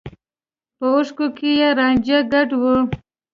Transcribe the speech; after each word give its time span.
په 0.77 0.85
اوښکو 0.93 1.27
کې 1.37 1.49
يې 1.59 1.69
رانجه 1.79 2.17
ګډ 2.33 2.49
و. 2.61 2.63